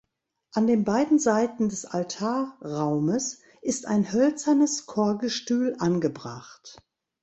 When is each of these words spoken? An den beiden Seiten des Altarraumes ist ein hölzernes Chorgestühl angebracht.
An 0.55 0.65
den 0.65 0.83
beiden 0.83 1.19
Seiten 1.19 1.69
des 1.69 1.85
Altarraumes 1.85 3.37
ist 3.61 3.85
ein 3.85 4.11
hölzernes 4.11 4.87
Chorgestühl 4.87 5.75
angebracht. 5.77 6.81